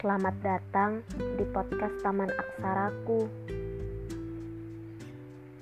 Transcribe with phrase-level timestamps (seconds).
[0.00, 3.28] Selamat datang di podcast Taman Aksaraku.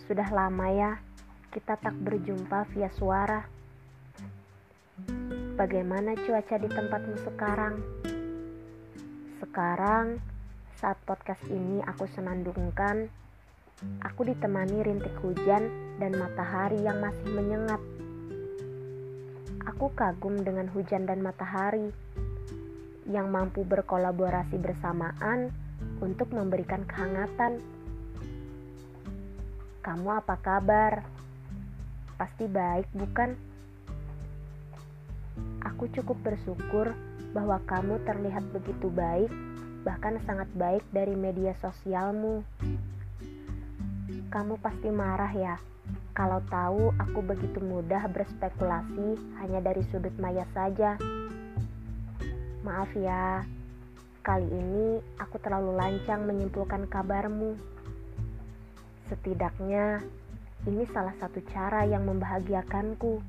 [0.06, 0.94] Sudah lama ya
[1.50, 3.42] kita tak berjumpa via suara.
[5.58, 7.82] Bagaimana cuaca di tempatmu sekarang?
[9.42, 10.22] Sekarang,
[10.78, 13.10] saat podcast ini aku senandungkan,
[14.06, 15.66] aku ditemani rintik hujan
[15.98, 17.82] dan matahari yang masih menyengat.
[19.66, 21.90] Aku kagum dengan hujan dan matahari
[23.08, 25.48] yang mampu berkolaborasi bersamaan
[25.98, 27.58] untuk memberikan kehangatan.
[29.80, 31.02] Kamu apa kabar?
[32.20, 33.32] Pasti baik, bukan?
[35.64, 36.92] Aku cukup bersyukur
[37.32, 39.30] bahwa kamu terlihat begitu baik,
[39.82, 42.44] bahkan sangat baik dari media sosialmu.
[44.28, 45.56] Kamu pasti marah ya
[46.18, 50.98] kalau tahu aku begitu mudah berspekulasi hanya dari sudut maya saja.
[52.68, 53.48] Maaf ya,
[54.20, 57.56] kali ini aku terlalu lancang menyimpulkan kabarmu.
[59.08, 60.04] Setidaknya,
[60.68, 63.24] ini salah satu cara yang membahagiakanku.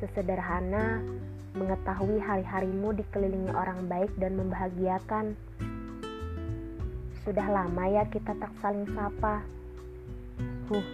[0.00, 1.04] Sesederhana
[1.52, 5.36] mengetahui hari-harimu dikelilingi orang baik dan membahagiakan.
[7.28, 9.44] Sudah lama ya kita tak saling sapa.
[10.72, 10.86] Huh,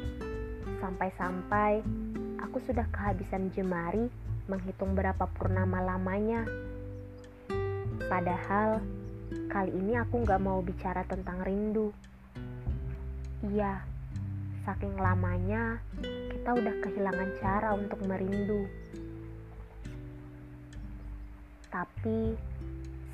[0.83, 1.79] sampai-sampai
[2.43, 4.11] aku sudah kehabisan jemari
[4.51, 6.43] menghitung berapa purnama lamanya.
[8.07, 8.85] Padahal
[9.49, 11.91] kali ini aku gak mau bicara tentang rindu.
[13.45, 13.85] Iya,
[14.65, 15.81] saking lamanya
[16.33, 18.65] kita udah kehilangan cara untuk merindu.
[21.69, 22.37] Tapi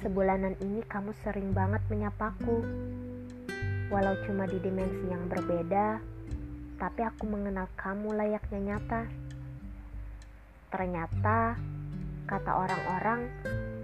[0.03, 2.63] sebulanan ini kamu sering banget menyapaku.
[3.91, 5.99] Walau cuma di dimensi yang berbeda,
[6.79, 9.03] tapi aku mengenal kamu layaknya nyata.
[10.71, 11.59] Ternyata,
[12.31, 13.27] kata orang-orang,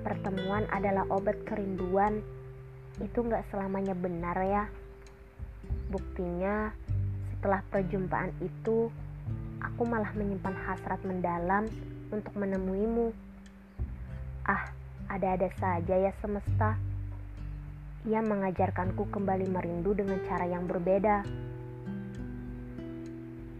[0.06, 2.22] pertemuan adalah obat kerinduan.
[3.02, 4.70] Itu gak selamanya benar ya.
[5.90, 6.70] Buktinya,
[7.34, 8.86] setelah perjumpaan itu,
[9.58, 11.66] aku malah menyimpan hasrat mendalam
[12.14, 13.10] untuk menemuimu.
[14.46, 14.70] Ah,
[15.10, 16.78] ada-ada saja ya semesta.
[18.06, 21.26] Ia mengajarkanku kembali merindu dengan cara yang berbeda.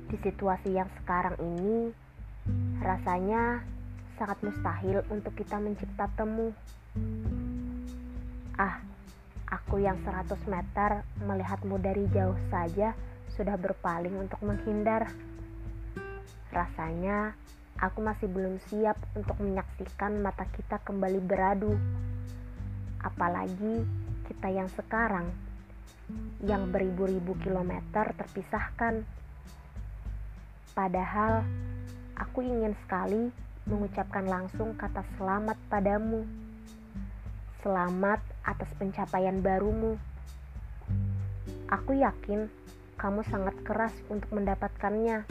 [0.06, 1.90] Di situasi yang sekarang ini,
[2.78, 3.66] rasanya
[4.16, 6.52] sangat mustahil untuk kita mencipta temu.
[8.56, 8.80] Ah,
[9.44, 12.96] aku yang 100 meter melihatmu dari jauh saja
[13.36, 15.12] sudah berpaling untuk menghindar.
[16.48, 17.36] Rasanya
[17.76, 21.76] aku masih belum siap untuk menyaksikan mata kita kembali beradu.
[23.04, 23.84] Apalagi
[24.26, 25.28] kita yang sekarang,
[26.40, 29.04] yang beribu-ribu kilometer terpisahkan.
[30.72, 31.44] Padahal
[32.16, 36.22] aku ingin sekali mengucapkan langsung kata selamat padamu.
[37.66, 39.98] Selamat atas pencapaian barumu.
[41.66, 42.46] Aku yakin
[42.94, 45.26] kamu sangat keras untuk mendapatkannya,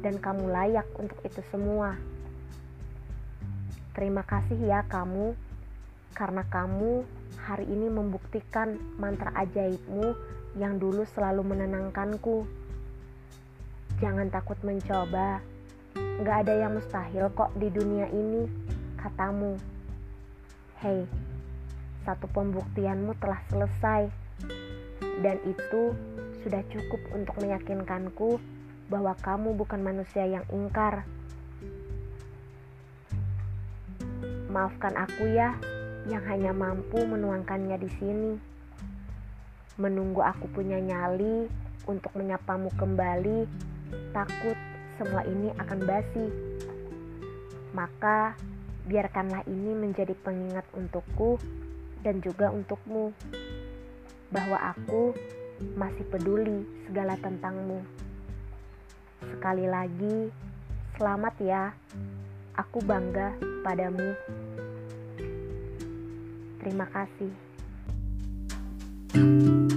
[0.00, 1.98] dan kamu layak untuk itu semua.
[3.98, 5.34] Terima kasih ya, kamu,
[6.14, 7.02] karena kamu
[7.42, 10.14] hari ini membuktikan mantra ajaibmu
[10.54, 12.46] yang dulu selalu menenangkanku.
[13.98, 15.42] Jangan takut mencoba.
[16.20, 18.44] Gak ada yang mustahil kok di dunia ini,
[19.00, 19.56] katamu.
[20.84, 21.08] Hei,
[22.04, 24.12] satu pembuktianmu telah selesai.
[25.24, 25.96] Dan itu
[26.44, 28.36] sudah cukup untuk meyakinkanku
[28.92, 31.08] bahwa kamu bukan manusia yang ingkar.
[34.52, 35.56] Maafkan aku ya,
[36.04, 38.32] yang hanya mampu menuangkannya di sini.
[39.80, 41.48] Menunggu aku punya nyali
[41.88, 43.48] untuk menyapamu kembali
[44.12, 44.69] takut
[45.00, 46.26] semua ini akan basi.
[47.72, 48.36] Maka
[48.84, 51.40] biarkanlah ini menjadi pengingat untukku
[52.04, 53.16] dan juga untukmu
[54.28, 55.16] bahwa aku
[55.72, 57.80] masih peduli segala tentangmu.
[59.24, 60.28] Sekali lagi,
[61.00, 61.72] selamat ya.
[62.60, 63.32] Aku bangga
[63.64, 64.12] padamu.
[66.60, 67.32] Terima kasih.
[69.10, 69.69] thank you